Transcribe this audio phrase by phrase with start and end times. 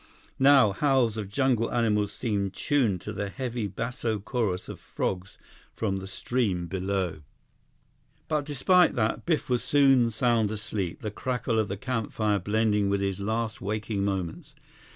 [0.39, 5.37] Now, howls of jungle animals seemed tuned to the heavy basso chorus of frogs
[5.75, 7.21] from the stream below.
[8.27, 12.99] But despite that, Biff was soon sound asleep, the crackle of the campfire blending with
[13.01, 14.55] his last waking moments.